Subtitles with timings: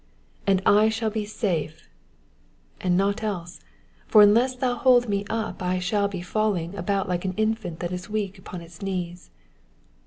[0.47, 1.87] ^^And I shall "be safe,"*^
[2.81, 3.59] and not else;
[4.07, 7.91] for unless thou hold me up I shall be falling about like an infant that
[7.93, 9.29] is weak upon its knees.